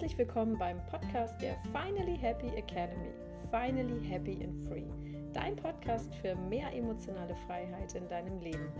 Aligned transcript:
Herzlich 0.00 0.16
willkommen 0.16 0.56
beim 0.56 0.80
Podcast 0.86 1.38
der 1.42 1.58
Finally 1.74 2.16
Happy 2.16 2.46
Academy. 2.56 3.12
Finally 3.50 4.02
Happy 4.08 4.42
and 4.42 4.66
Free. 4.66 4.86
Dein 5.34 5.54
Podcast 5.56 6.14
für 6.22 6.34
mehr 6.34 6.72
emotionale 6.72 7.36
Freiheit 7.46 7.94
in 7.94 8.08
deinem 8.08 8.40
Leben. 8.40 8.72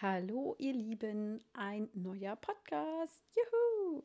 Hallo 0.00 0.56
ihr 0.56 0.72
Lieben, 0.72 1.44
ein 1.52 1.90
neuer 1.92 2.36
Podcast. 2.36 3.22
Juhu! 3.36 4.00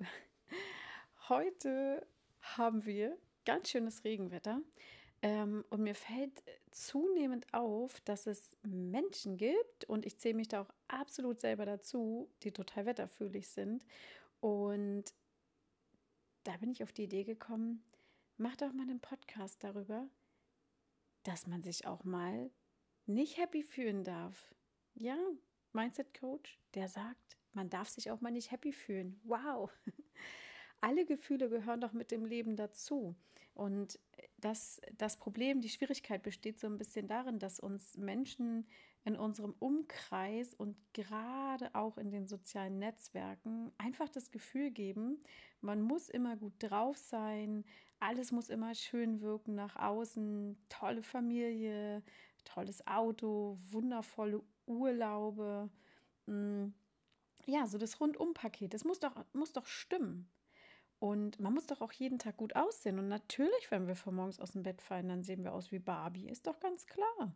Heute 1.30 2.06
haben 2.42 2.86
wir 2.86 3.18
ganz 3.46 3.70
schönes 3.70 4.04
Regenwetter. 4.04 4.60
Ähm, 5.22 5.66
und 5.70 5.82
mir 5.84 5.96
fällt 5.96 6.44
zunehmend 6.72 7.54
auf, 7.54 8.00
dass 8.02 8.28
es 8.28 8.56
Menschen 8.64 9.38
gibt, 9.38 9.86
und 9.86 10.06
ich 10.06 10.18
zähle 10.18 10.36
mich 10.36 10.48
da 10.48 10.62
auch 10.62 10.74
absolut 10.88 11.42
selber 11.42 11.66
dazu, 11.66 12.30
die 12.44 12.52
total 12.52 12.86
wetterfühlig 12.86 13.50
sind. 13.50 13.86
Und 14.40 15.06
da 16.44 16.56
bin 16.58 16.72
ich 16.72 16.84
auf 16.84 16.94
die 16.94 17.04
Idee 17.04 17.24
gekommen, 17.26 17.84
mach 18.38 18.56
doch 18.56 18.72
mal 18.72 18.84
einen 18.84 19.02
Podcast 19.02 19.64
darüber, 19.64 20.08
dass 21.24 21.48
man 21.48 21.62
sich 21.62 21.86
auch 21.86 22.06
mal 22.06 22.50
nicht 23.06 23.38
happy 23.38 23.64
fühlen 23.64 24.04
darf. 24.04 24.56
Ja, 24.96 25.18
Mindset 25.74 26.18
Coach, 26.18 26.60
der 26.76 26.88
sagt, 26.88 27.38
man 27.54 27.70
darf 27.70 27.90
sich 27.90 28.10
auch 28.10 28.22
mal 28.22 28.32
nicht 28.32 28.52
happy 28.52 28.72
fühlen. 28.72 29.20
Wow. 29.24 29.70
alle 30.82 31.06
Gefühle 31.06 31.50
gehören 31.50 31.82
doch 31.82 31.94
mit 31.94 32.12
dem 32.12 32.26
Leben 32.26 32.56
dazu. 32.56 33.16
Und 33.60 34.00
das, 34.38 34.80
das 34.98 35.18
Problem, 35.18 35.60
die 35.60 35.68
Schwierigkeit 35.68 36.24
besteht 36.24 36.62
so 36.62 36.68
ein 36.68 36.78
bisschen 36.78 37.10
darin, 37.10 37.40
dass 37.40 37.60
uns 37.60 37.98
Menschen 37.98 38.66
in 39.04 39.18
unserem 39.18 39.54
Umkreis 39.60 40.54
und 40.54 40.78
gerade 40.94 41.76
auch 41.76 41.98
in 41.98 42.10
den 42.10 42.26
sozialen 42.26 42.80
Netzwerken 42.80 43.74
einfach 43.78 44.08
das 44.08 44.32
Gefühl 44.32 44.72
geben, 44.72 45.22
man 45.60 45.82
muss 45.82 46.08
immer 46.08 46.38
gut 46.38 46.54
drauf 46.60 46.96
sein, 46.96 47.66
alles 48.00 48.32
muss 48.32 48.48
immer 48.48 48.74
schön 48.76 49.20
wirken 49.20 49.56
nach 49.56 49.76
außen, 49.76 50.58
tolle 50.70 51.04
Familie, 51.04 52.02
tolles 52.46 52.88
Auto, 52.88 53.58
wundervolle 53.72 54.42
Urlaube. 54.68 55.70
Mm, 56.28 56.68
ja, 57.46 57.68
so 57.68 57.78
das 57.78 58.00
Rundumpaket, 58.00 58.74
das 58.74 58.86
muss 58.86 59.02
doch, 59.02 59.26
muss 59.34 59.52
doch 59.52 59.66
stimmen. 59.66 60.30
Und 61.00 61.40
man 61.40 61.54
muss 61.54 61.66
doch 61.66 61.82
auch 61.82 61.94
jeden 61.94 62.20
Tag 62.20 62.38
gut 62.38 62.56
aussehen. 62.56 63.00
Und 63.00 63.08
natürlich, 63.08 63.72
wenn 63.72 63.88
wir 63.88 63.96
von 63.96 64.16
morgens 64.16 64.40
aus 64.40 64.52
dem 64.52 64.64
Bett 64.64 64.82
fallen, 64.82 65.08
dann 65.08 65.24
sehen 65.24 65.44
wir 65.44 65.54
aus 65.54 65.72
wie 65.72 65.80
Barbie. 65.80 66.30
Ist 66.30 66.46
doch 66.46 66.60
ganz 66.60 66.86
klar. 66.88 67.34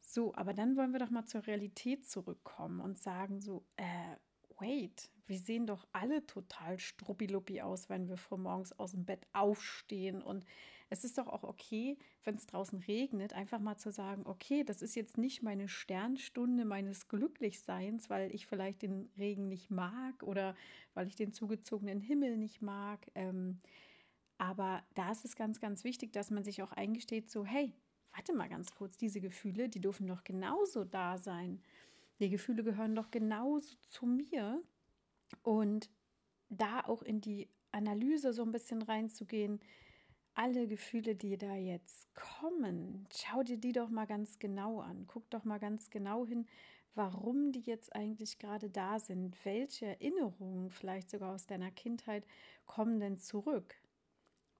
So, 0.00 0.34
aber 0.34 0.52
dann 0.52 0.76
wollen 0.76 0.92
wir 0.92 0.98
doch 0.98 1.10
mal 1.10 1.24
zur 1.24 1.46
Realität 1.46 2.06
zurückkommen 2.06 2.80
und 2.80 2.98
sagen 2.98 3.40
so, 3.40 3.64
äh, 3.76 4.16
wait, 4.60 5.10
wir 5.26 5.38
sehen 5.38 5.66
doch 5.66 5.86
alle 5.92 6.26
total 6.26 6.78
struppiluppi 6.78 7.62
aus, 7.62 7.88
wenn 7.88 8.08
wir 8.08 8.16
vor 8.16 8.38
morgens 8.38 8.72
aus 8.78 8.92
dem 8.92 9.04
Bett 9.04 9.26
aufstehen. 9.32 10.22
Und 10.22 10.44
es 10.90 11.04
ist 11.04 11.18
doch 11.18 11.28
auch 11.28 11.44
okay, 11.44 11.96
wenn 12.24 12.34
es 12.34 12.46
draußen 12.46 12.78
regnet, 12.80 13.32
einfach 13.32 13.58
mal 13.58 13.76
zu 13.76 13.90
sagen, 13.90 14.22
okay, 14.26 14.64
das 14.64 14.82
ist 14.82 14.94
jetzt 14.94 15.18
nicht 15.18 15.42
meine 15.42 15.68
Sternstunde 15.68 16.64
meines 16.64 17.08
Glücklichseins, 17.08 18.10
weil 18.10 18.34
ich 18.34 18.46
vielleicht 18.46 18.82
den 18.82 19.10
Regen 19.18 19.48
nicht 19.48 19.70
mag 19.70 20.22
oder 20.22 20.54
weil 20.92 21.06
ich 21.06 21.16
den 21.16 21.32
zugezogenen 21.32 22.00
Himmel 22.00 22.36
nicht 22.36 22.60
mag. 22.60 23.10
Ähm, 23.14 23.60
aber 24.38 24.82
da 24.94 25.10
ist 25.12 25.24
es 25.24 25.36
ganz, 25.36 25.60
ganz 25.60 25.84
wichtig, 25.84 26.12
dass 26.12 26.30
man 26.30 26.44
sich 26.44 26.62
auch 26.62 26.72
eingesteht, 26.72 27.30
so, 27.30 27.44
hey, 27.44 27.72
warte 28.12 28.32
mal 28.34 28.48
ganz 28.48 28.72
kurz, 28.72 28.96
diese 28.96 29.20
Gefühle, 29.20 29.68
die 29.68 29.80
dürfen 29.80 30.06
doch 30.06 30.22
genauso 30.24 30.84
da 30.84 31.18
sein. 31.18 31.62
Die 32.24 32.30
Gefühle 32.30 32.64
gehören 32.64 32.94
doch 32.94 33.10
genauso 33.10 33.76
zu 33.90 34.06
mir. 34.06 34.62
Und 35.42 35.90
da 36.48 36.80
auch 36.80 37.02
in 37.02 37.20
die 37.20 37.50
Analyse 37.70 38.32
so 38.32 38.42
ein 38.42 38.50
bisschen 38.50 38.80
reinzugehen, 38.80 39.60
alle 40.32 40.66
Gefühle, 40.66 41.16
die 41.16 41.36
da 41.36 41.54
jetzt 41.54 42.08
kommen, 42.14 43.06
schau 43.14 43.42
dir 43.42 43.58
die 43.58 43.72
doch 43.72 43.90
mal 43.90 44.06
ganz 44.06 44.38
genau 44.38 44.80
an. 44.80 45.04
Guck 45.06 45.28
doch 45.28 45.44
mal 45.44 45.58
ganz 45.58 45.90
genau 45.90 46.24
hin, 46.24 46.46
warum 46.94 47.52
die 47.52 47.60
jetzt 47.60 47.94
eigentlich 47.94 48.38
gerade 48.38 48.70
da 48.70 48.98
sind. 48.98 49.36
Welche 49.44 49.84
Erinnerungen, 49.84 50.70
vielleicht 50.70 51.10
sogar 51.10 51.34
aus 51.34 51.44
deiner 51.44 51.72
Kindheit, 51.72 52.26
kommen 52.64 53.00
denn 53.00 53.18
zurück? 53.18 53.74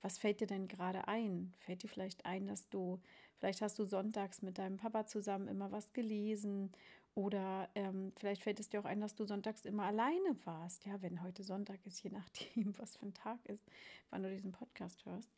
Was 0.03 0.19
fällt 0.19 0.43
dir 0.43 0.47
denn 0.47 0.69
gerade 0.69 1.09
ein? 1.09 1.55
Fällt 1.61 1.83
dir 1.83 1.89
vielleicht 1.89 2.27
ein, 2.27 2.47
dass 2.47 2.69
du, 2.69 3.01
vielleicht 3.39 3.63
hast 3.63 3.79
du 3.79 3.87
sonntags 3.87 4.43
mit 4.43 4.59
deinem 4.59 4.77
Papa 4.77 5.07
zusammen 5.07 5.49
immer 5.49 5.73
was 5.73 5.95
gelesen 5.95 6.71
oder 7.15 7.69
ähm, 7.77 8.13
vielleicht 8.17 8.43
fällt 8.43 8.59
es 8.59 8.69
dir 8.69 8.81
auch 8.81 8.85
ein, 8.85 9.01
dass 9.01 9.15
du 9.15 9.25
sonntags 9.25 9.65
immer 9.65 9.85
alleine 9.85 10.37
warst. 10.45 10.85
Ja, 10.85 11.01
wenn 11.01 11.23
heute 11.23 11.45
Sonntag 11.45 11.85
ist, 11.87 12.03
je 12.03 12.11
nachdem, 12.11 12.77
was 12.79 12.97
für 12.97 13.07
ein 13.07 13.15
Tag 13.15 13.45
ist, 13.47 13.65
wann 14.11 14.23
du 14.23 14.31
diesen 14.31 14.53
Podcast 14.53 15.05
hörst. 15.07 15.31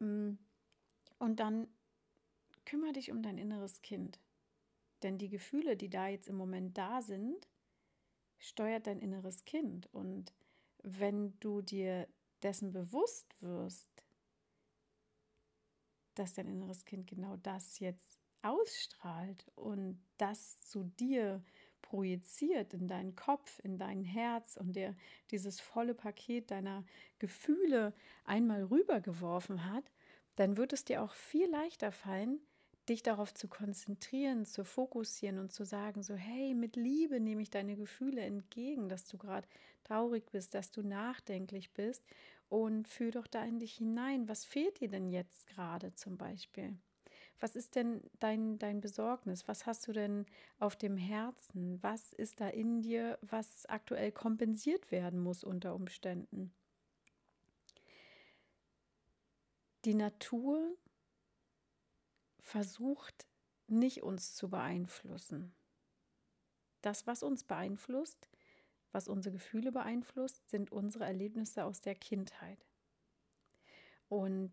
Mm. 0.00 0.32
Und 1.18 1.40
dann 1.40 1.66
kümmere 2.64 2.92
dich 2.92 3.10
um 3.10 3.22
dein 3.22 3.38
inneres 3.38 3.80
Kind. 3.82 4.20
Denn 5.02 5.18
die 5.18 5.30
Gefühle, 5.30 5.76
die 5.76 5.88
da 5.88 6.08
jetzt 6.08 6.28
im 6.28 6.36
Moment 6.36 6.76
da 6.76 7.00
sind, 7.02 7.48
steuert 8.38 8.86
dein 8.86 9.00
inneres 9.00 9.44
Kind. 9.44 9.92
Und 9.92 10.34
wenn 10.82 11.38
du 11.40 11.62
dir 11.62 12.06
dessen 12.42 12.72
bewusst 12.72 13.34
wirst, 13.40 13.88
dass 16.14 16.34
dein 16.34 16.48
inneres 16.48 16.84
Kind 16.84 17.06
genau 17.06 17.36
das 17.38 17.78
jetzt 17.78 18.18
ausstrahlt 18.42 19.46
und 19.54 20.00
das 20.16 20.60
zu 20.60 20.84
dir 20.84 21.42
projiziert 21.82 22.74
in 22.74 22.86
deinen 22.86 23.16
Kopf, 23.16 23.60
in 23.64 23.78
dein 23.78 24.02
Herz 24.02 24.56
und 24.56 24.76
der 24.76 24.94
dieses 25.30 25.60
volle 25.60 25.94
Paket 25.94 26.50
deiner 26.50 26.84
Gefühle 27.18 27.94
einmal 28.24 28.64
rübergeworfen 28.64 29.64
hat, 29.64 29.84
dann 30.36 30.56
wird 30.56 30.72
es 30.72 30.84
dir 30.84 31.02
auch 31.02 31.14
viel 31.14 31.48
leichter 31.48 31.90
fallen, 31.90 32.40
dich 32.88 33.02
darauf 33.02 33.34
zu 33.34 33.48
konzentrieren, 33.48 34.44
zu 34.44 34.64
fokussieren 34.64 35.38
und 35.38 35.52
zu 35.52 35.64
sagen, 35.64 36.02
so 36.02 36.14
hey, 36.14 36.54
mit 36.54 36.76
Liebe 36.76 37.20
nehme 37.20 37.42
ich 37.42 37.50
deine 37.50 37.76
Gefühle 37.76 38.22
entgegen, 38.22 38.88
dass 38.88 39.06
du 39.06 39.18
gerade 39.18 39.48
traurig 39.84 40.30
bist, 40.30 40.54
dass 40.54 40.70
du 40.70 40.82
nachdenklich 40.82 41.72
bist 41.72 42.04
und 42.48 42.88
fühl 42.88 43.10
doch 43.10 43.26
da 43.26 43.44
in 43.44 43.58
dich 43.58 43.74
hinein. 43.74 44.28
Was 44.28 44.44
fehlt 44.44 44.80
dir 44.80 44.88
denn 44.88 45.08
jetzt 45.08 45.46
gerade 45.46 45.94
zum 45.94 46.16
Beispiel? 46.16 46.78
Was 47.40 47.54
ist 47.54 47.76
denn 47.76 48.02
dein, 48.18 48.58
dein 48.58 48.80
Besorgnis? 48.80 49.46
Was 49.46 49.66
hast 49.66 49.86
du 49.86 49.92
denn 49.92 50.26
auf 50.58 50.74
dem 50.74 50.96
Herzen? 50.96 51.80
Was 51.82 52.12
ist 52.12 52.40
da 52.40 52.48
in 52.48 52.82
dir, 52.82 53.18
was 53.22 53.66
aktuell 53.66 54.10
kompensiert 54.10 54.90
werden 54.90 55.20
muss 55.20 55.44
unter 55.44 55.74
Umständen? 55.74 56.52
Die 59.84 59.94
Natur 59.94 60.76
versucht 62.40 63.28
nicht 63.68 64.02
uns 64.02 64.34
zu 64.34 64.50
beeinflussen. 64.50 65.54
Das, 66.80 67.06
was 67.06 67.22
uns 67.22 67.44
beeinflusst, 67.44 68.28
was 68.90 69.08
unsere 69.08 69.34
Gefühle 69.34 69.70
beeinflusst, 69.70 70.48
sind 70.48 70.72
unsere 70.72 71.04
Erlebnisse 71.04 71.64
aus 71.64 71.80
der 71.80 71.94
Kindheit. 71.94 72.66
Und 74.08 74.52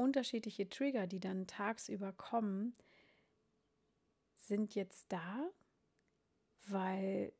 unterschiedliche 0.00 0.68
Trigger, 0.68 1.06
die 1.06 1.20
dann 1.20 1.46
tagsüber 1.46 2.12
kommen, 2.12 2.74
sind 4.34 4.74
jetzt 4.74 5.06
da, 5.12 5.50
weil 6.68 7.32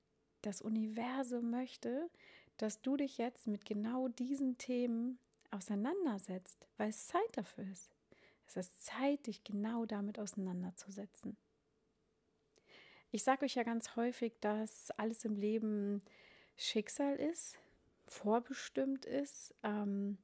das 0.42 0.62
Universum 0.62 1.50
möchte, 1.50 2.10
dass 2.56 2.82
du 2.82 2.96
dich 2.96 3.18
jetzt 3.18 3.46
mit 3.46 3.64
genau 3.64 4.08
diesen 4.08 4.58
Themen 4.58 5.18
auseinandersetzt, 5.50 6.66
weil 6.76 6.90
es 6.90 7.06
Zeit 7.06 7.30
dafür 7.32 7.64
ist. 7.70 7.96
Es 8.46 8.56
ist 8.56 8.82
Zeit, 8.84 9.26
dich 9.26 9.42
genau 9.44 9.86
damit 9.86 10.18
auseinanderzusetzen. 10.18 11.36
Ich 13.10 13.24
sage 13.24 13.44
euch 13.44 13.54
ja 13.54 13.62
ganz 13.62 13.96
häufig, 13.96 14.34
dass 14.40 14.90
alles 14.92 15.24
im 15.24 15.36
Leben 15.36 16.02
Schicksal 16.56 17.16
ist, 17.16 17.58
vorbestimmt 18.06 19.04
ist, 19.04 19.54
ähm, 19.62 20.18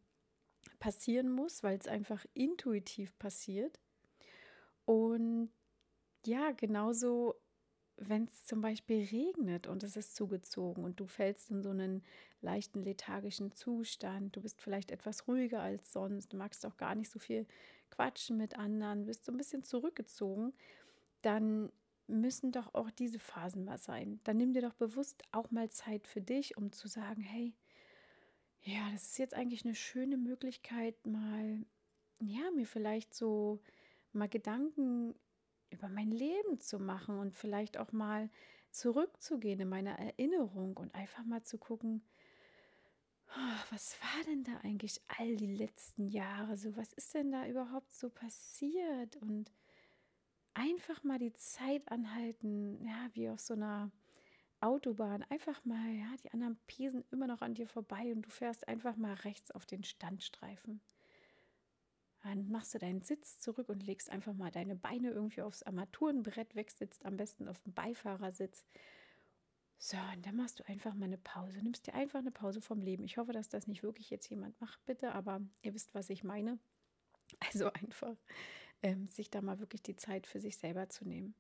passieren 0.79 1.31
muss, 1.31 1.63
weil 1.63 1.79
es 1.79 1.89
einfach 1.89 2.25
intuitiv 2.35 3.17
passiert. 3.19 3.81
Und 4.85 5.51
ja, 6.25 6.53
genauso, 6.53 7.35
wenn 7.97 8.25
es 8.25 8.45
zum 8.45 8.61
Beispiel 8.61 9.05
regnet 9.05 9.67
und 9.67 9.83
es 9.83 9.97
ist 9.97 10.17
zugezogen 10.17 10.85
und 10.85 11.01
du 11.01 11.07
fällst 11.07 11.51
in 11.51 11.63
so 11.63 11.71
einen 11.71 12.03
leichten 12.41 12.83
lethargischen 12.83 13.53
Zustand, 13.53 14.37
du 14.37 14.43
bist 14.43 14.61
vielleicht 14.61 14.91
etwas 14.91 15.27
ruhiger 15.27 15.61
als 15.63 15.93
sonst, 15.93 16.33
du 16.33 16.37
magst 16.37 16.67
auch 16.67 16.77
gar 16.77 16.95
nicht 16.95 17.11
so 17.11 17.19
viel 17.19 17.47
quatschen 17.91 18.37
mit 18.37 18.59
anderen, 18.59 19.07
bist 19.07 19.25
so 19.25 19.33
ein 19.33 19.39
bisschen 19.39 19.65
zurückgezogen, 19.65 20.53
dann 21.23 21.73
müssen 22.07 22.53
doch 22.53 22.75
auch 22.75 22.91
diese 22.91 23.19
Phasen 23.19 23.65
mal 23.65 23.79
sein. 23.79 24.21
Dann 24.25 24.37
nimm 24.37 24.53
dir 24.53 24.63
doch 24.63 24.75
bewusst 24.75 25.23
auch 25.33 25.51
mal 25.51 25.71
Zeit 25.71 26.07
für 26.07 26.21
dich, 26.21 26.57
um 26.57 26.71
zu 26.73 26.89
sagen, 26.89 27.23
hey, 27.23 27.55
ja, 28.67 28.91
das 28.93 29.05
ist 29.05 29.19
jetzt 29.19 29.35
eigentlich 29.35 29.65
eine 29.65 29.77
schöne 29.77 30.17
Möglichkeit, 30.17 31.07
mal, 31.07 31.65
ja, 32.21 32.51
mir 32.51 32.67
vielleicht 32.67 33.15
so 33.15 33.61
mal 34.13 34.29
Gedanken 34.29 35.15
über 35.71 35.89
mein 35.89 36.11
Leben 36.11 36.59
zu 36.59 36.79
machen 36.81 37.19
und 37.19 37.37
vielleicht 37.37 37.79
auch 37.79 37.93
mal 37.93 38.29
zurückzugehen 38.71 39.61
in 39.61 39.69
meine 39.69 39.97
Erinnerung 39.99 40.77
und 40.77 40.95
einfach 40.95 41.25
mal 41.25 41.45
zu 41.45 41.59
gucken, 41.59 42.03
oh, 43.29 43.65
was 43.71 43.97
war 44.03 44.25
denn 44.25 44.43
da 44.43 44.59
eigentlich 44.65 45.01
all 45.07 45.37
die 45.37 45.55
letzten 45.55 46.09
Jahre 46.09 46.57
so? 46.57 46.77
Was 46.77 46.93
ist 46.93 47.15
denn 47.15 47.31
da 47.31 47.47
überhaupt 47.47 47.93
so 47.93 48.11
passiert? 48.11 49.17
Und 49.17 49.53
einfach 50.55 51.05
mal 51.05 51.19
die 51.19 51.35
Zeit 51.35 51.89
anhalten, 51.89 52.85
ja, 52.85 53.11
wie 53.13 53.29
auf 53.29 53.41
so 53.41 53.55
einer 53.55 53.93
Autobahn. 54.67 55.25
Einfach 55.29 55.65
mal, 55.65 55.91
ja, 55.93 56.09
die 56.23 56.33
anderen 56.33 56.57
pesen 56.67 57.05
immer 57.11 57.27
noch 57.27 57.41
an 57.41 57.55
dir 57.55 57.69
vorbei 57.69 58.13
und 58.13 58.23
du 58.23 58.31
fährst 58.31 58.67
einfach 58.69 58.97
mal 58.97 59.15
rechts 59.15 59.51
auf 59.51 59.65
den 59.65 59.85
Standstreifen. 59.85 60.81
Dann 62.23 62.51
machst 62.51 62.75
du 62.75 62.79
deinen 62.79 63.03
Sitz 63.03 63.39
zurück 63.39 63.69
und 63.69 63.87
legst 63.87 64.11
einfach 64.11 64.35
mal 64.35 64.51
deine 64.51 64.75
Beine 64.75 65.11
irgendwie 65.11 65.43
aufs 65.43 65.63
Armaturenbrett 65.63 66.57
weg, 66.57 66.73
sitzt 66.73 67.07
am 67.07 67.17
besten 67.17 67.47
auf 67.49 67.61
dem 67.61 67.73
Beifahrersitz. 67.73 68.65
So, 69.79 69.97
und 70.15 70.27
dann 70.27 70.35
machst 70.35 70.59
du 70.59 70.67
einfach 70.67 70.95
mal 70.95 71.05
eine 71.05 71.19
Pause. 71.19 71.63
Nimmst 71.63 71.87
dir 71.87 71.95
einfach 71.95 72.19
eine 72.19 72.33
Pause 72.33 72.61
vom 72.61 72.81
Leben. 72.81 73.05
Ich 73.05 73.19
hoffe, 73.19 73.33
dass 73.33 73.49
das 73.49 73.69
nicht 73.69 73.85
wirklich 73.85 74.11
jetzt 74.11 74.29
jemand 74.29 74.61
macht, 74.61 74.85
bitte, 74.87 75.13
aber 75.13 75.41
ihr 75.63 75.75
wisst, 75.75 75.95
was 75.95 76.11
ich 76.11 76.25
meine. 76.25 76.59
Also 77.41 77.73
einfach 77.73 78.17
ähm, 78.83 79.09
sich 79.09 79.31
da 79.31 79.43
mal 79.43 79.59
wirklich 79.59 79.83
die 79.83 79.97
Zeit 79.97 80.27
für 80.27 80.41
sich 80.41 80.57
selber 80.57 80.89
zu 80.89 81.05
nehmen. 81.05 81.35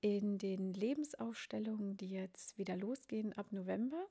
In 0.00 0.38
den 0.38 0.74
Lebensausstellungen, 0.74 1.96
die 1.96 2.10
jetzt 2.10 2.56
wieder 2.56 2.76
losgehen 2.76 3.32
ab 3.32 3.52
November, 3.52 4.06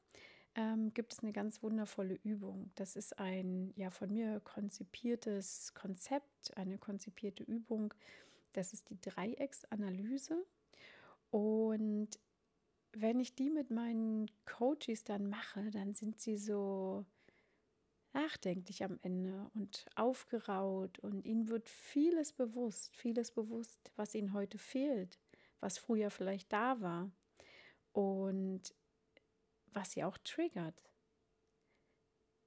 ähm, 0.56 0.94
gibt 0.94 1.14
es 1.14 1.20
eine 1.20 1.32
ganz 1.32 1.64
wundervolle 1.64 2.20
Übung. 2.24 2.72
Das 2.76 2.96
ist 2.96 3.18
ein 3.20 3.72
ja 3.76 3.90
von 3.92 4.12
mir 4.12 4.42
konzipiertes 4.42 5.74
Konzept, 5.76 6.58
eine 6.58 6.78
konzipierte 6.78 7.44
Übung. 7.44 7.94
Das 8.54 8.74
ist 8.74 8.90
die 8.90 9.00
Dreiecksanalyse. 9.00 10.46
Und 11.30 12.10
wenn 12.92 13.20
ich 13.20 13.36
die 13.36 13.50
mit 13.50 13.70
meinen 13.70 14.30
Coaches 14.46 15.04
dann 15.04 15.30
mache, 15.30 15.70
dann 15.72 15.94
sind 15.94 16.20
sie 16.20 16.38
so 16.38 17.06
nachdenklich 18.14 18.84
am 18.84 18.98
Ende 19.04 19.50
und 19.54 19.86
aufgeraut 19.96 20.98
und 21.00 21.24
ihnen 21.24 21.50
wird 21.50 21.70
vieles 21.70 22.34
bewusst, 22.34 22.96
vieles 22.96 23.32
bewusst, 23.32 23.92
was 23.96 24.16
ihnen 24.16 24.34
heute 24.34 24.58
fehlt, 24.58 25.20
was 25.60 25.78
früher 25.78 26.10
vielleicht 26.10 26.52
da 26.52 26.80
war. 26.82 27.12
Und 27.94 28.74
was 29.74 29.92
sie 29.92 30.04
auch 30.04 30.18
triggert. 30.20 30.82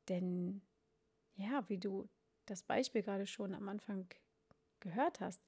Denn 0.08 0.62
ja, 1.36 1.68
wie 1.68 1.78
du 1.78 2.08
das 2.46 2.62
Beispiel 2.62 3.02
gerade 3.02 3.26
schon 3.26 3.54
am 3.54 3.68
Anfang 3.68 4.08
gehört 4.80 5.20
hast, 5.20 5.42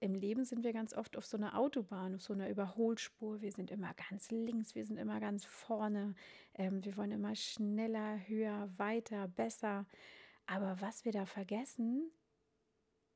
im 0.00 0.14
Leben 0.14 0.44
sind 0.44 0.64
wir 0.64 0.72
ganz 0.72 0.92
oft 0.92 1.16
auf 1.16 1.24
so 1.24 1.36
einer 1.36 1.56
Autobahn, 1.58 2.14
auf 2.14 2.22
so 2.22 2.34
einer 2.34 2.50
Überholspur. 2.50 3.40
Wir 3.40 3.52
sind 3.52 3.70
immer 3.70 3.94
ganz 3.94 4.30
links, 4.30 4.74
wir 4.74 4.84
sind 4.84 4.98
immer 4.98 5.18
ganz 5.20 5.46
vorne. 5.46 6.14
Ähm, 6.54 6.84
wir 6.84 6.96
wollen 6.96 7.12
immer 7.12 7.34
schneller, 7.34 8.18
höher, 8.28 8.68
weiter, 8.76 9.28
besser. 9.28 9.86
Aber 10.46 10.80
was 10.80 11.04
wir 11.06 11.12
da 11.12 11.24
vergessen, 11.24 12.10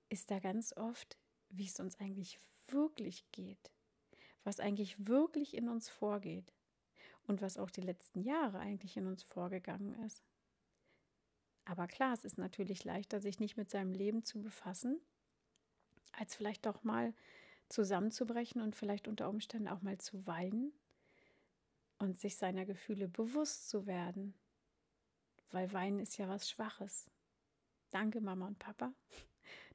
ist 0.09 0.31
da 0.31 0.39
ganz 0.39 0.73
oft, 0.77 1.19
wie 1.51 1.67
es 1.67 1.79
uns 1.79 2.01
eigentlich 2.01 2.41
wirklich 2.73 3.31
geht. 3.33 3.71
Was 4.45 4.61
eigentlich 4.61 5.07
wirklich 5.07 5.55
in 5.55 5.69
uns 5.69 5.89
vorgeht 5.89 6.53
und 7.27 7.43
was 7.43 7.59
auch 7.59 7.71
die 7.71 7.83
letzten 7.83 8.21
Jahre 8.21 8.59
eigentlich 8.59 8.97
in 8.97 9.07
uns 9.07 9.23
vorgegangen 9.23 9.95
ist. 10.05 10.23
Aber 11.65 11.87
klar, 11.87 12.15
es 12.15 12.25
ist 12.25 12.39
natürlich 12.39 12.85
leichter, 12.85 13.21
sich 13.21 13.41
nicht 13.41 13.59
mit 13.59 13.71
seinem 13.71 13.93
Leben 13.93 14.25
zu 14.25 14.41
befassen, 14.41 15.01
als 16.13 16.35
vielleicht 16.35 16.65
doch 16.65 16.83
mal 16.83 17.13
zusammenzubrechen 17.69 18.63
und 18.63 18.75
vielleicht 18.75 19.07
unter 19.07 19.29
Umständen 19.29 19.69
auch 19.69 19.83
mal 19.83 19.99
zu 19.99 20.27
weinen 20.27 20.73
und 21.99 22.19
sich 22.19 22.37
seiner 22.37 22.65
Gefühle 22.65 23.07
bewusst 23.09 23.69
zu 23.69 23.87
werden. 23.87 24.35
Weil 25.51 25.73
Weinen 25.73 26.01
ist 26.01 26.17
ja 26.17 26.29
was 26.29 26.49
Schwaches. 26.49 27.11
Danke, 27.91 28.21
Mama 28.21 28.47
und 28.47 28.59
Papa, 28.59 28.93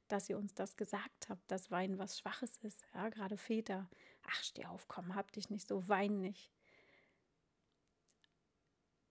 dass 0.08 0.28
ihr 0.28 0.38
uns 0.38 0.54
das 0.54 0.76
gesagt 0.76 1.28
habt, 1.28 1.50
dass 1.50 1.70
Weinen 1.70 1.98
was 1.98 2.18
Schwaches 2.18 2.56
ist. 2.58 2.84
Ja, 2.94 3.08
gerade 3.08 3.36
Väter. 3.36 3.88
Ach, 4.26 4.42
steh 4.42 4.66
auf, 4.66 4.88
komm, 4.88 5.14
hab 5.14 5.32
dich 5.32 5.50
nicht 5.50 5.66
so, 5.66 5.88
wein 5.88 6.20
nicht 6.20 6.50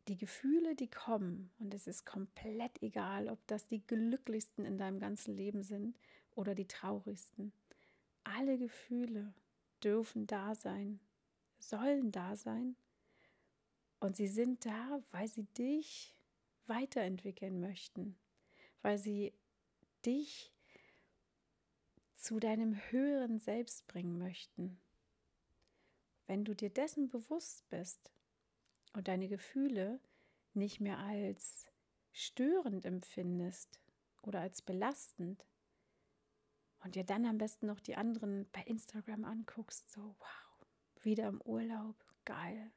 die 0.08 0.18
Gefühle, 0.18 0.76
die 0.76 0.90
kommen, 0.90 1.52
und 1.60 1.74
es 1.74 1.88
ist 1.88 2.06
komplett 2.06 2.82
egal, 2.82 3.30
ob 3.30 3.40
das 3.48 3.68
die 3.68 3.86
glücklichsten 3.86 4.66
in 4.66 4.78
deinem 4.78 5.00
ganzen 5.00 5.36
Leben 5.36 5.64
sind 5.64 5.98
oder 6.36 6.56
die 6.56 6.68
traurigsten. 6.68 7.54
Alle 8.24 8.58
Gefühle 8.58 9.34
dürfen 9.84 10.28
da 10.28 10.56
sein, 10.56 11.00
sollen 11.60 12.12
da 12.12 12.36
sein. 12.36 12.76
Und 14.00 14.18
sie 14.18 14.28
sind 14.28 14.66
da, 14.66 15.02
weil 15.12 15.28
sie 15.28 15.46
dich 15.58 16.14
weiterentwickeln 16.68 17.62
möchten, 17.62 18.18
weil 18.82 18.98
sie 18.98 19.34
dich 20.06 20.53
zu 22.24 22.40
deinem 22.40 22.76
höheren 22.90 23.38
Selbst 23.38 23.88
bringen 23.88 24.18
möchten. 24.18 24.80
Wenn 26.26 26.46
du 26.46 26.56
dir 26.56 26.70
dessen 26.70 27.10
bewusst 27.10 27.68
bist, 27.70 28.14
und 28.94 29.08
deine 29.08 29.28
Gefühle 29.28 30.00
nicht 30.54 30.80
mehr 30.80 31.00
als 31.00 31.68
störend 32.12 32.86
empfindest 32.86 33.80
oder 34.22 34.40
als 34.40 34.62
belastend 34.62 35.44
und 36.84 36.96
dir 36.96 37.04
dann 37.04 37.26
am 37.26 37.40
besten 37.40 37.66
noch 37.66 37.80
die 37.80 37.96
anderen 37.96 38.48
bei 38.52 38.62
Instagram 38.62 39.26
anguckst, 39.26 39.92
so 39.92 40.16
wow, 40.20 40.68
wieder 41.02 41.28
im 41.28 41.42
Urlaub, 41.42 41.96
geil. 42.24 42.72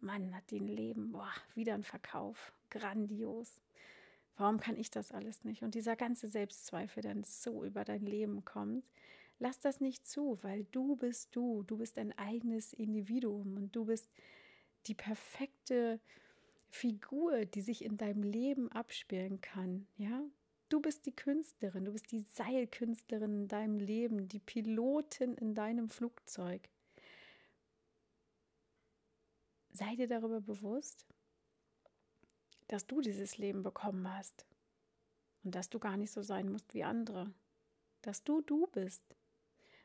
Mann, 0.00 0.34
hat 0.34 0.50
die 0.50 0.60
ein 0.60 0.68
Leben, 0.68 1.12
boah, 1.12 1.32
wieder 1.54 1.74
ein 1.74 1.84
Verkauf, 1.84 2.52
grandios. 2.70 3.60
Warum 4.36 4.58
kann 4.58 4.76
ich 4.76 4.90
das 4.90 5.12
alles 5.12 5.44
nicht? 5.44 5.62
Und 5.62 5.74
dieser 5.74 5.96
ganze 5.96 6.28
Selbstzweifel 6.28 7.02
dann 7.02 7.22
so 7.22 7.64
über 7.64 7.84
dein 7.84 8.04
Leben 8.04 8.44
kommt, 8.44 8.84
lass 9.38 9.60
das 9.60 9.80
nicht 9.80 10.06
zu, 10.06 10.38
weil 10.42 10.64
du 10.72 10.96
bist 10.96 11.34
du, 11.36 11.62
du 11.62 11.78
bist 11.78 11.98
ein 11.98 12.16
eigenes 12.18 12.72
Individuum 12.72 13.56
und 13.56 13.76
du 13.76 13.84
bist 13.84 14.10
die 14.86 14.94
perfekte 14.94 16.00
Figur, 16.68 17.44
die 17.44 17.60
sich 17.60 17.84
in 17.84 17.96
deinem 17.96 18.22
Leben 18.24 18.70
abspielen 18.72 19.40
kann, 19.40 19.86
ja? 19.96 20.24
Du 20.70 20.80
bist 20.80 21.06
die 21.06 21.14
Künstlerin, 21.14 21.84
du 21.84 21.92
bist 21.92 22.10
die 22.10 22.22
Seilkünstlerin 22.22 23.42
in 23.42 23.48
deinem 23.48 23.78
Leben, 23.78 24.28
die 24.28 24.40
Pilotin 24.40 25.34
in 25.34 25.54
deinem 25.54 25.88
Flugzeug. 25.88 26.68
Sei 29.70 29.94
dir 29.94 30.08
darüber 30.08 30.40
bewusst, 30.40 31.06
dass 32.68 32.86
du 32.86 33.00
dieses 33.00 33.38
Leben 33.38 33.62
bekommen 33.62 34.12
hast 34.12 34.46
und 35.42 35.54
dass 35.54 35.68
du 35.68 35.78
gar 35.78 35.96
nicht 35.96 36.10
so 36.10 36.22
sein 36.22 36.50
musst 36.50 36.74
wie 36.74 36.84
andere, 36.84 37.32
dass 38.02 38.24
du 38.24 38.40
du 38.40 38.66
bist 38.68 39.16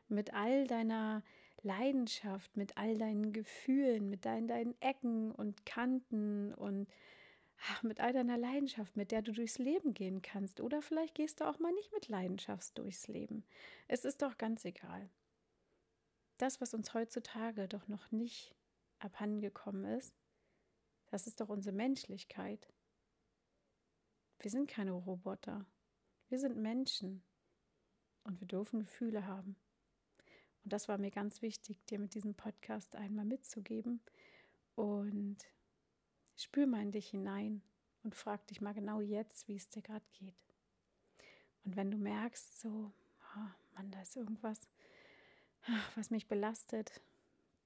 mit 0.08 0.34
all 0.34 0.66
deiner 0.66 1.22
Leidenschaft, 1.62 2.56
mit 2.56 2.76
all 2.76 2.96
deinen 2.96 3.32
Gefühlen, 3.32 4.08
mit 4.08 4.24
deinen, 4.24 4.48
deinen 4.48 4.80
Ecken 4.80 5.30
und 5.32 5.66
Kanten 5.66 6.54
und 6.54 6.88
ach, 7.68 7.82
mit 7.82 8.00
all 8.00 8.12
deiner 8.12 8.38
Leidenschaft, 8.38 8.96
mit 8.96 9.10
der 9.10 9.22
du 9.22 9.32
durchs 9.32 9.58
Leben 9.58 9.94
gehen 9.94 10.22
kannst. 10.22 10.60
Oder 10.60 10.82
vielleicht 10.82 11.14
gehst 11.14 11.40
du 11.40 11.44
auch 11.44 11.58
mal 11.58 11.72
nicht 11.72 11.92
mit 11.92 12.08
Leidenschaft 12.08 12.78
durchs 12.78 13.08
Leben. 13.08 13.44
Es 13.88 14.04
ist 14.04 14.22
doch 14.22 14.38
ganz 14.38 14.64
egal. 14.64 15.10
Das, 16.38 16.60
was 16.60 16.72
uns 16.72 16.94
heutzutage 16.94 17.68
doch 17.68 17.86
noch 17.88 18.10
nicht 18.10 18.54
abhandengekommen 18.98 19.84
ist, 19.98 20.14
das 21.10 21.26
ist 21.26 21.40
doch 21.40 21.48
unsere 21.48 21.74
Menschlichkeit. 21.74 22.72
Wir 24.38 24.50
sind 24.50 24.68
keine 24.68 24.92
Roboter. 24.92 25.66
Wir 26.28 26.38
sind 26.38 26.56
Menschen. 26.56 27.22
Und 28.24 28.40
wir 28.40 28.46
dürfen 28.46 28.80
Gefühle 28.80 29.26
haben. 29.26 29.56
Und 30.64 30.72
das 30.72 30.88
war 30.88 30.98
mir 30.98 31.10
ganz 31.10 31.42
wichtig, 31.42 31.84
dir 31.86 31.98
mit 31.98 32.14
diesem 32.14 32.34
Podcast 32.34 32.94
einmal 32.94 33.24
mitzugeben. 33.24 34.02
Und 34.74 35.38
spür 36.36 36.66
mal 36.66 36.82
in 36.82 36.92
dich 36.92 37.08
hinein 37.08 37.62
und 38.02 38.14
frag 38.14 38.46
dich 38.46 38.60
mal 38.60 38.74
genau 38.74 39.00
jetzt, 39.00 39.48
wie 39.48 39.56
es 39.56 39.68
dir 39.68 39.82
gerade 39.82 40.06
geht. 40.12 40.34
Und 41.64 41.76
wenn 41.76 41.90
du 41.90 41.98
merkst, 41.98 42.60
so, 42.60 42.92
oh 43.36 43.50
Mann, 43.74 43.90
da 43.90 44.00
ist 44.00 44.16
irgendwas, 44.16 44.68
was 45.96 46.10
mich 46.10 46.28
belastet, 46.28 47.02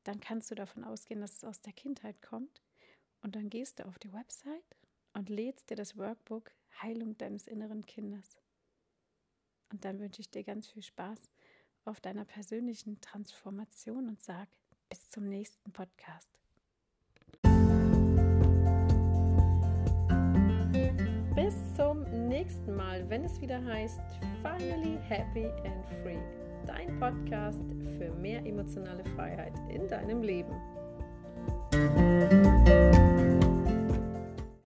dann 0.02 0.20
kannst 0.20 0.50
du 0.50 0.54
davon 0.54 0.84
ausgehen, 0.84 1.20
dass 1.20 1.36
es 1.36 1.44
aus 1.44 1.60
der 1.60 1.72
Kindheit 1.72 2.20
kommt. 2.22 2.62
Und 3.24 3.36
dann 3.36 3.48
gehst 3.48 3.78
du 3.78 3.86
auf 3.86 3.98
die 3.98 4.12
Website 4.12 4.76
und 5.14 5.30
lädst 5.30 5.70
dir 5.70 5.76
das 5.76 5.96
Workbook 5.96 6.50
Heilung 6.82 7.16
deines 7.16 7.46
inneren 7.46 7.86
Kindes. 7.86 8.36
Und 9.72 9.86
dann 9.86 9.98
wünsche 9.98 10.20
ich 10.20 10.30
dir 10.30 10.44
ganz 10.44 10.66
viel 10.66 10.82
Spaß 10.82 11.30
auf 11.86 12.02
deiner 12.02 12.26
persönlichen 12.26 13.00
Transformation 13.00 14.08
und 14.08 14.22
sag 14.22 14.48
bis 14.90 15.08
zum 15.08 15.24
nächsten 15.26 15.72
Podcast. 15.72 16.38
Bis 21.34 21.74
zum 21.76 22.02
nächsten 22.28 22.76
Mal, 22.76 23.08
wenn 23.08 23.24
es 23.24 23.40
wieder 23.40 23.64
heißt 23.64 24.00
Finally 24.42 24.98
Happy 25.08 25.46
and 25.46 25.86
Free. 26.02 26.20
dein 26.66 26.98
Podcast 27.00 27.64
für 27.98 28.12
mehr 28.20 28.44
emotionale 28.44 29.04
Freiheit 29.16 29.54
in 29.70 29.88
deinem 29.88 30.22
Leben. 30.22 30.54